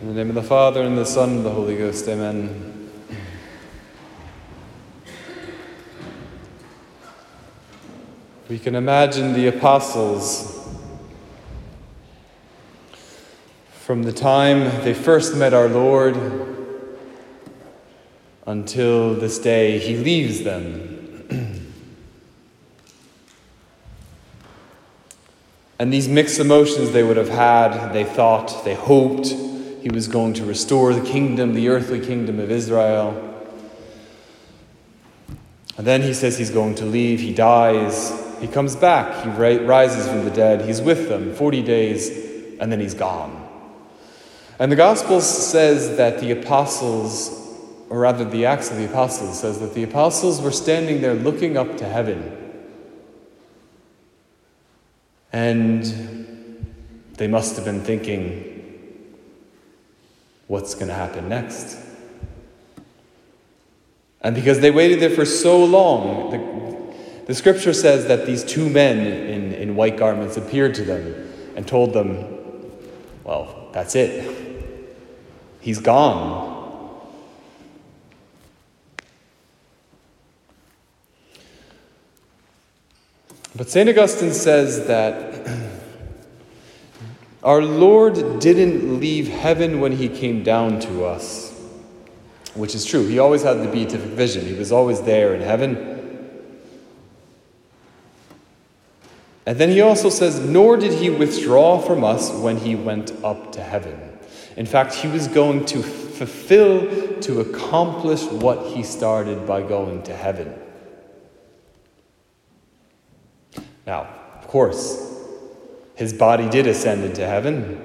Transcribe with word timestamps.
In 0.00 0.06
the 0.06 0.14
name 0.14 0.28
of 0.28 0.36
the 0.36 0.44
Father, 0.44 0.82
and 0.82 0.96
the 0.96 1.04
Son, 1.04 1.28
and 1.38 1.44
the 1.44 1.50
Holy 1.50 1.76
Ghost, 1.76 2.06
amen. 2.06 2.88
We 8.48 8.60
can 8.60 8.76
imagine 8.76 9.32
the 9.32 9.48
apostles 9.48 10.68
from 13.72 14.04
the 14.04 14.12
time 14.12 14.84
they 14.84 14.94
first 14.94 15.34
met 15.34 15.52
our 15.52 15.68
Lord 15.68 16.16
until 18.46 19.16
this 19.16 19.40
day 19.40 19.80
he 19.80 19.96
leaves 19.96 20.44
them. 20.44 20.94
and 25.80 25.92
these 25.92 26.06
mixed 26.06 26.38
emotions 26.38 26.92
they 26.92 27.02
would 27.02 27.16
have 27.16 27.30
had, 27.30 27.92
they 27.92 28.04
thought, 28.04 28.64
they 28.64 28.76
hoped 28.76 29.47
he 29.88 29.94
was 29.94 30.06
going 30.06 30.34
to 30.34 30.44
restore 30.44 30.92
the 30.92 31.00
kingdom, 31.00 31.54
the 31.54 31.70
earthly 31.70 31.98
kingdom 31.98 32.38
of 32.40 32.50
Israel. 32.50 33.24
And 35.78 35.86
then 35.86 36.02
he 36.02 36.12
says 36.12 36.36
he's 36.36 36.50
going 36.50 36.74
to 36.74 36.84
leave, 36.84 37.20
he 37.20 37.32
dies, 37.32 38.12
he 38.38 38.48
comes 38.48 38.76
back, 38.76 39.24
he 39.24 39.30
rises 39.30 40.06
from 40.06 40.26
the 40.26 40.30
dead, 40.30 40.60
he's 40.66 40.82
with 40.82 41.08
them 41.08 41.34
40 41.34 41.62
days, 41.62 42.10
and 42.60 42.70
then 42.70 42.80
he's 42.80 42.92
gone. 42.92 43.48
And 44.58 44.70
the 44.70 44.76
Gospel 44.76 45.22
says 45.22 45.96
that 45.96 46.20
the 46.20 46.32
apostles, 46.32 47.30
or 47.88 48.00
rather 48.00 48.26
the 48.26 48.44
Acts 48.44 48.70
of 48.70 48.76
the 48.76 48.84
Apostles, 48.84 49.40
says 49.40 49.58
that 49.60 49.72
the 49.72 49.84
apostles 49.84 50.42
were 50.42 50.52
standing 50.52 51.00
there 51.00 51.14
looking 51.14 51.56
up 51.56 51.78
to 51.78 51.86
heaven. 51.86 52.36
And 55.32 55.82
they 57.14 57.26
must 57.26 57.56
have 57.56 57.64
been 57.64 57.80
thinking, 57.80 58.57
what's 60.48 60.74
going 60.74 60.88
to 60.88 60.94
happen 60.94 61.28
next? 61.28 61.78
And 64.20 64.34
because 64.34 64.60
they 64.60 64.70
waited 64.70 65.00
there 65.00 65.10
for 65.10 65.24
so 65.24 65.64
long, 65.64 66.30
the, 66.30 67.26
the 67.26 67.34
scripture 67.34 67.72
says 67.72 68.08
that 68.08 68.26
these 68.26 68.42
two 68.42 68.68
men 68.68 68.98
in, 69.06 69.52
in 69.52 69.76
white 69.76 69.96
garments 69.96 70.36
appeared 70.36 70.74
to 70.74 70.84
them 70.84 71.32
and 71.54 71.68
told 71.68 71.92
them, 71.92 72.24
Well, 73.22 73.68
that's 73.72 73.94
it. 73.94 74.34
He's 75.60 75.78
gone. 75.78 76.56
But 83.54 83.68
St. 83.68 83.88
Augustine 83.88 84.32
says 84.32 84.86
that 84.86 85.67
our 87.48 87.62
Lord 87.62 88.40
didn't 88.40 89.00
leave 89.00 89.26
heaven 89.26 89.80
when 89.80 89.92
he 89.92 90.10
came 90.10 90.42
down 90.42 90.80
to 90.80 91.06
us, 91.06 91.58
which 92.52 92.74
is 92.74 92.84
true. 92.84 93.06
He 93.06 93.18
always 93.18 93.42
had 93.42 93.62
the 93.62 93.68
beatific 93.68 94.10
vision, 94.10 94.44
he 94.44 94.52
was 94.52 94.70
always 94.70 95.00
there 95.00 95.34
in 95.34 95.40
heaven. 95.40 95.96
And 99.46 99.56
then 99.56 99.70
he 99.70 99.80
also 99.80 100.10
says, 100.10 100.38
Nor 100.40 100.76
did 100.76 100.92
he 100.92 101.08
withdraw 101.08 101.78
from 101.78 102.04
us 102.04 102.30
when 102.30 102.58
he 102.58 102.76
went 102.76 103.12
up 103.24 103.52
to 103.52 103.62
heaven. 103.62 103.98
In 104.58 104.66
fact, 104.66 104.92
he 104.92 105.08
was 105.08 105.26
going 105.26 105.64
to 105.66 105.82
fulfill, 105.82 107.18
to 107.22 107.40
accomplish 107.40 108.24
what 108.24 108.74
he 108.74 108.82
started 108.82 109.46
by 109.46 109.62
going 109.62 110.02
to 110.02 110.14
heaven. 110.14 110.54
Now, 113.86 114.06
of 114.38 114.48
course, 114.48 115.07
his 115.98 116.12
body 116.12 116.48
did 116.48 116.68
ascend 116.68 117.02
into 117.02 117.26
heaven, 117.26 117.76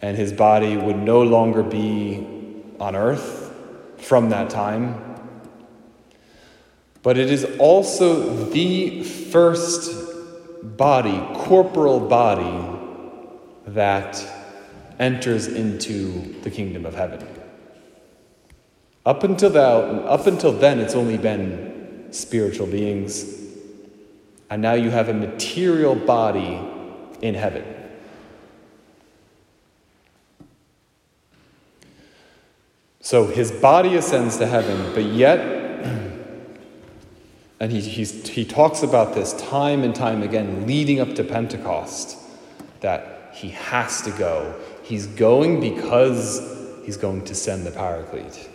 and 0.00 0.16
his 0.16 0.32
body 0.32 0.74
would 0.74 0.96
no 0.96 1.20
longer 1.20 1.62
be 1.62 2.26
on 2.80 2.96
earth 2.96 3.54
from 3.98 4.30
that 4.30 4.48
time. 4.48 5.18
But 7.02 7.18
it 7.18 7.30
is 7.30 7.44
also 7.58 8.46
the 8.46 9.04
first 9.04 9.92
body, 10.62 11.18
corporal 11.34 12.00
body, 12.00 12.78
that 13.66 14.26
enters 14.98 15.46
into 15.46 16.40
the 16.40 16.50
kingdom 16.50 16.86
of 16.86 16.94
heaven. 16.94 17.22
Up 19.04 19.24
until, 19.24 19.50
that, 19.50 19.62
up 20.06 20.26
until 20.26 20.52
then, 20.52 20.78
it's 20.78 20.94
only 20.94 21.18
been 21.18 22.08
spiritual 22.12 22.66
beings. 22.66 23.40
And 24.50 24.60
now 24.60 24.74
you 24.74 24.90
have 24.90 25.08
a 25.08 25.14
material 25.14 25.94
body 25.94 26.60
in 27.22 27.34
heaven. 27.34 27.64
So 33.00 33.26
his 33.26 33.50
body 33.50 33.96
ascends 33.96 34.36
to 34.38 34.46
heaven, 34.46 34.92
but 34.94 35.04
yet, 35.04 35.38
and 37.60 37.72
he, 37.72 37.80
he 37.80 38.44
talks 38.44 38.82
about 38.82 39.14
this 39.14 39.32
time 39.34 39.84
and 39.84 39.94
time 39.94 40.22
again, 40.22 40.66
leading 40.66 41.00
up 41.00 41.14
to 41.14 41.24
Pentecost, 41.24 42.18
that 42.80 43.30
he 43.32 43.50
has 43.50 44.02
to 44.02 44.10
go. 44.10 44.54
He's 44.82 45.06
going 45.06 45.60
because 45.60 46.40
he's 46.84 46.96
going 46.96 47.24
to 47.24 47.34
send 47.34 47.66
the 47.66 47.70
Paraclete. 47.70 48.48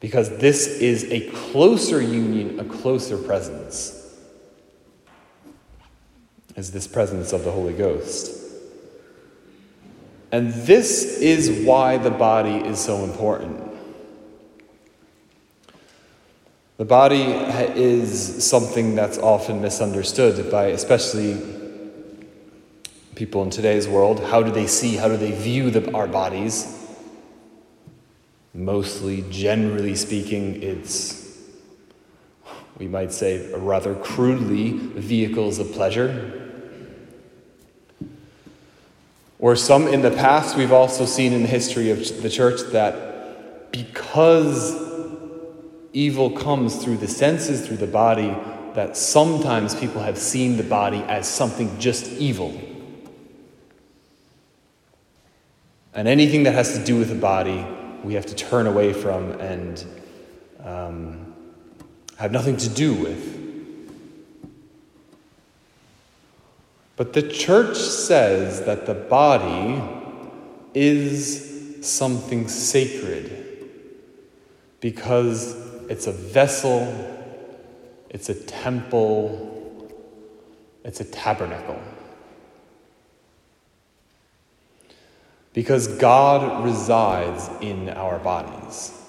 Because 0.00 0.36
this 0.38 0.66
is 0.66 1.04
a 1.04 1.30
closer 1.30 2.02
union, 2.02 2.60
a 2.60 2.64
closer 2.64 3.16
presence, 3.16 4.03
is 6.56 6.70
this 6.70 6.86
presence 6.86 7.32
of 7.32 7.44
the 7.44 7.50
Holy 7.50 7.74
Ghost. 7.74 8.40
And 10.30 10.52
this 10.52 11.20
is 11.20 11.64
why 11.64 11.96
the 11.96 12.10
body 12.10 12.56
is 12.56 12.80
so 12.80 13.04
important. 13.04 13.60
The 16.76 16.84
body 16.84 17.22
is 17.22 18.44
something 18.44 18.96
that's 18.96 19.16
often 19.16 19.62
misunderstood 19.62 20.50
by 20.50 20.66
especially 20.66 21.40
people 23.14 23.44
in 23.44 23.50
today's 23.50 23.86
world. 23.86 24.24
How 24.24 24.42
do 24.42 24.50
they 24.50 24.66
see, 24.66 24.96
how 24.96 25.06
do 25.06 25.16
they 25.16 25.30
view 25.30 25.70
the, 25.70 25.92
our 25.92 26.08
bodies? 26.08 26.84
Mostly, 28.52 29.24
generally 29.30 29.94
speaking, 29.94 30.60
it's, 30.62 31.38
we 32.78 32.88
might 32.88 33.12
say, 33.12 33.52
rather 33.54 33.94
crudely, 33.94 34.72
vehicles 34.72 35.60
of 35.60 35.70
pleasure. 35.72 36.43
Or 39.44 39.56
some 39.56 39.88
in 39.88 40.00
the 40.00 40.10
past, 40.10 40.56
we've 40.56 40.72
also 40.72 41.04
seen 41.04 41.34
in 41.34 41.42
the 41.42 41.48
history 41.48 41.90
of 41.90 42.22
the 42.22 42.30
church 42.30 42.62
that 42.72 43.70
because 43.70 44.74
evil 45.92 46.30
comes 46.30 46.82
through 46.82 46.96
the 46.96 47.08
senses, 47.08 47.66
through 47.66 47.76
the 47.76 47.86
body, 47.86 48.34
that 48.72 48.96
sometimes 48.96 49.74
people 49.74 50.00
have 50.00 50.16
seen 50.16 50.56
the 50.56 50.62
body 50.62 51.02
as 51.08 51.28
something 51.28 51.78
just 51.78 52.10
evil. 52.12 52.58
And 55.92 56.08
anything 56.08 56.44
that 56.44 56.54
has 56.54 56.78
to 56.78 56.82
do 56.82 56.96
with 56.96 57.10
the 57.10 57.14
body, 57.14 57.66
we 58.02 58.14
have 58.14 58.24
to 58.24 58.34
turn 58.34 58.66
away 58.66 58.94
from 58.94 59.32
and 59.32 59.84
um, 60.64 61.34
have 62.16 62.32
nothing 62.32 62.56
to 62.56 62.70
do 62.70 62.94
with. 62.94 63.43
But 66.96 67.12
the 67.12 67.22
church 67.22 67.76
says 67.76 68.64
that 68.66 68.86
the 68.86 68.94
body 68.94 69.82
is 70.74 71.78
something 71.82 72.48
sacred 72.48 73.44
because 74.80 75.56
it's 75.88 76.06
a 76.06 76.12
vessel, 76.12 76.82
it's 78.10 78.28
a 78.28 78.34
temple, 78.34 79.90
it's 80.84 81.00
a 81.00 81.04
tabernacle. 81.04 81.80
Because 85.52 85.88
God 85.88 86.64
resides 86.64 87.48
in 87.60 87.88
our 87.90 88.18
bodies. 88.18 89.03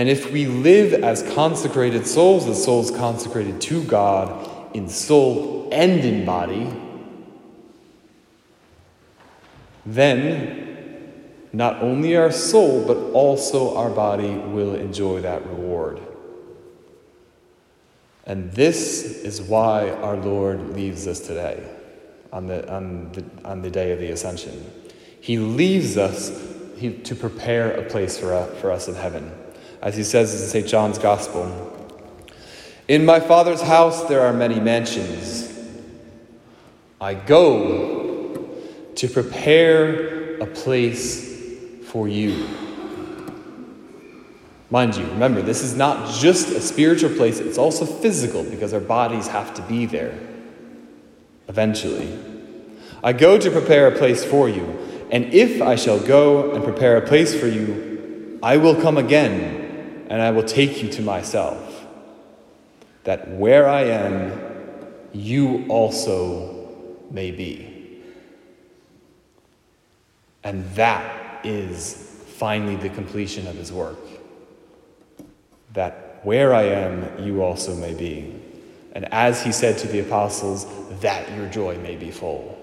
And 0.00 0.08
if 0.08 0.32
we 0.32 0.46
live 0.46 1.04
as 1.04 1.22
consecrated 1.34 2.06
souls, 2.06 2.48
as 2.48 2.64
souls 2.64 2.90
consecrated 2.90 3.60
to 3.60 3.84
God 3.84 4.74
in 4.74 4.88
soul 4.88 5.68
and 5.70 6.00
in 6.00 6.24
body, 6.24 6.72
then 9.84 11.20
not 11.52 11.82
only 11.82 12.16
our 12.16 12.32
soul, 12.32 12.82
but 12.86 12.96
also 13.12 13.76
our 13.76 13.90
body 13.90 14.30
will 14.30 14.74
enjoy 14.74 15.20
that 15.20 15.46
reward. 15.46 16.00
And 18.24 18.50
this 18.52 19.04
is 19.04 19.42
why 19.42 19.90
our 19.90 20.16
Lord 20.16 20.70
leaves 20.70 21.06
us 21.06 21.20
today, 21.20 21.62
on 22.32 22.46
the, 22.46 22.72
on 22.72 23.12
the, 23.12 23.24
on 23.44 23.60
the 23.60 23.70
day 23.70 23.92
of 23.92 23.98
the 23.98 24.12
ascension. 24.12 24.64
He 25.20 25.36
leaves 25.36 25.98
us 25.98 26.30
to 26.78 27.14
prepare 27.14 27.72
a 27.72 27.82
place 27.82 28.18
for, 28.18 28.46
for 28.62 28.70
us 28.70 28.88
in 28.88 28.94
heaven 28.94 29.30
as 29.82 29.96
he 29.96 30.04
says 30.04 30.32
in 30.40 30.48
St. 30.48 30.66
John's 30.66 30.98
Gospel. 30.98 31.66
In 32.88 33.04
my 33.04 33.20
Father's 33.20 33.62
house 33.62 34.04
there 34.04 34.20
are 34.20 34.32
many 34.32 34.60
mansions. 34.60 35.46
I 37.00 37.14
go 37.14 38.48
to 38.94 39.08
prepare 39.08 40.38
a 40.40 40.46
place 40.46 41.30
for 41.86 42.08
you. 42.08 42.46
Mind 44.68 44.96
you, 44.96 45.04
remember, 45.06 45.42
this 45.42 45.62
is 45.62 45.74
not 45.74 46.14
just 46.14 46.48
a 46.50 46.60
spiritual 46.60 47.10
place, 47.16 47.40
it's 47.40 47.58
also 47.58 47.84
physical 47.84 48.44
because 48.44 48.72
our 48.72 48.80
bodies 48.80 49.26
have 49.26 49.54
to 49.54 49.62
be 49.62 49.86
there 49.86 50.16
eventually. 51.48 52.16
I 53.02 53.12
go 53.12 53.38
to 53.38 53.50
prepare 53.50 53.88
a 53.88 53.96
place 53.96 54.24
for 54.24 54.48
you, 54.48 54.64
and 55.10 55.32
if 55.34 55.60
I 55.60 55.74
shall 55.74 55.98
go 55.98 56.52
and 56.52 56.62
prepare 56.62 56.96
a 56.96 57.06
place 57.06 57.38
for 57.38 57.48
you, 57.48 58.38
I 58.42 58.58
will 58.58 58.80
come 58.80 58.96
again 58.96 59.59
and 60.10 60.20
I 60.20 60.32
will 60.32 60.42
take 60.42 60.82
you 60.82 60.90
to 60.90 61.02
myself, 61.02 61.86
that 63.04 63.28
where 63.30 63.68
I 63.68 63.84
am, 63.84 64.38
you 65.12 65.66
also 65.68 66.68
may 67.10 67.30
be. 67.30 68.02
And 70.42 70.64
that 70.74 71.46
is 71.46 72.22
finally 72.26 72.74
the 72.74 72.88
completion 72.90 73.46
of 73.46 73.54
his 73.54 73.72
work. 73.72 73.98
That 75.74 76.20
where 76.24 76.54
I 76.54 76.64
am, 76.64 77.24
you 77.24 77.42
also 77.42 77.76
may 77.76 77.94
be. 77.94 78.34
And 78.92 79.06
as 79.14 79.42
he 79.44 79.52
said 79.52 79.78
to 79.78 79.86
the 79.86 80.00
apostles, 80.00 80.66
that 81.00 81.30
your 81.36 81.46
joy 81.48 81.78
may 81.78 81.94
be 81.94 82.10
full. 82.10 82.58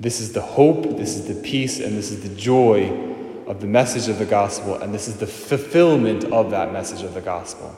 This 0.00 0.20
is 0.20 0.32
the 0.32 0.42
hope, 0.42 0.96
this 0.96 1.16
is 1.16 1.28
the 1.28 1.40
peace, 1.48 1.78
and 1.78 1.96
this 1.96 2.10
is 2.10 2.28
the 2.28 2.34
joy 2.34 3.11
of 3.46 3.60
the 3.60 3.66
message 3.66 4.08
of 4.08 4.18
the 4.18 4.24
gospel, 4.24 4.74
and 4.76 4.94
this 4.94 5.08
is 5.08 5.16
the 5.16 5.26
fulfillment 5.26 6.24
of 6.24 6.50
that 6.50 6.72
message 6.72 7.02
of 7.02 7.14
the 7.14 7.20
gospel. 7.20 7.74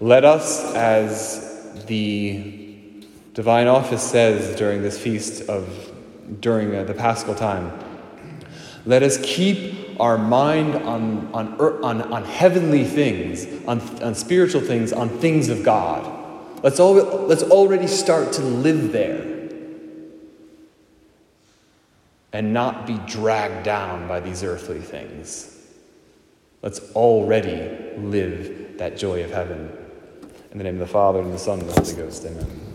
Let 0.00 0.24
us, 0.24 0.74
as 0.74 1.84
the 1.86 3.02
divine 3.32 3.66
office 3.66 4.02
says 4.02 4.56
during 4.56 4.82
this 4.82 4.98
feast 4.98 5.48
of, 5.48 5.92
during 6.40 6.74
uh, 6.74 6.84
the 6.84 6.94
paschal 6.94 7.34
time, 7.34 7.72
let 8.86 9.02
us 9.02 9.18
keep 9.22 10.00
our 10.00 10.18
mind 10.18 10.74
on, 10.74 11.32
on, 11.32 11.54
on, 11.60 12.02
on 12.12 12.24
heavenly 12.24 12.84
things, 12.84 13.46
on, 13.66 13.80
on 14.02 14.14
spiritual 14.14 14.60
things, 14.60 14.92
on 14.92 15.08
things 15.08 15.48
of 15.48 15.62
God. 15.62 16.10
Let's, 16.62 16.80
al- 16.80 17.26
let's 17.26 17.42
already 17.42 17.86
start 17.86 18.32
to 18.34 18.42
live 18.42 18.92
there 18.92 19.33
and 22.34 22.52
not 22.52 22.84
be 22.84 22.98
dragged 23.06 23.64
down 23.64 24.08
by 24.08 24.18
these 24.18 24.42
earthly 24.42 24.80
things. 24.80 25.56
Let's 26.62 26.80
already 26.92 27.96
live 27.96 28.76
that 28.76 28.98
joy 28.98 29.22
of 29.22 29.30
heaven. 29.30 29.70
In 30.50 30.58
the 30.58 30.64
name 30.64 30.74
of 30.74 30.80
the 30.80 30.92
Father, 30.92 31.20
and 31.20 31.32
the 31.32 31.38
Son, 31.38 31.60
and 31.60 31.68
the 31.70 31.80
Holy 31.80 31.94
Ghost, 31.94 32.24
amen. 32.26 32.73